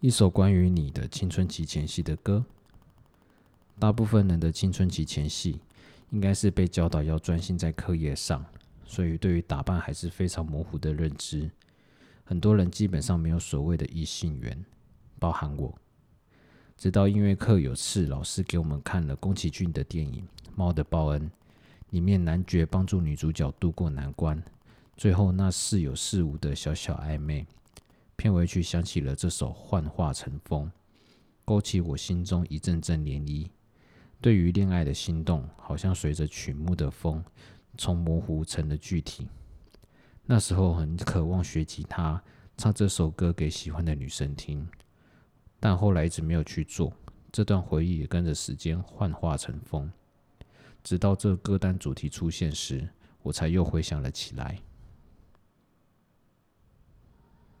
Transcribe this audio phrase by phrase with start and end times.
[0.00, 2.44] 一首关于你的青春期前夕的歌。
[3.80, 5.58] 大部分人的青春期前夕，
[6.10, 8.44] 应该是被教导要专心在课业上，
[8.84, 11.50] 所以对于打扮还是非常模糊的认知。
[12.22, 14.64] 很多人基本上没有所谓的异性缘，
[15.18, 15.76] 包含我。
[16.76, 20.22] 直到音乐课有次老师给我们看了宫崎骏的电影
[20.54, 21.20] 《猫的报恩》，
[21.90, 24.40] 里面男爵帮助女主角渡过难关，
[24.96, 27.44] 最后那似有似无的小小暧昧。
[28.18, 30.66] 片尾曲响起了这首《幻化成风》，
[31.44, 33.48] 勾起我心中一阵阵涟漪。
[34.20, 37.24] 对于恋爱的心动，好像随着曲目的风，
[37.76, 39.28] 从模糊成了具体。
[40.26, 42.20] 那时候很渴望学吉他，
[42.56, 44.66] 唱这首歌给喜欢的女生听，
[45.60, 46.92] 但后来一直没有去做。
[47.30, 49.88] 这段回忆也跟着时间幻化成风，
[50.82, 52.88] 直到这歌单主题出现时，
[53.22, 54.58] 我才又回想了起来。